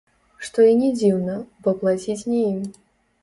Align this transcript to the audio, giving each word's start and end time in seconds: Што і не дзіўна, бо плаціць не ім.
Што 0.45 0.63
і 0.69 0.77
не 0.79 0.87
дзіўна, 0.99 1.35
бо 1.67 1.73
плаціць 1.83 2.27
не 2.33 2.39
ім. 2.53 2.59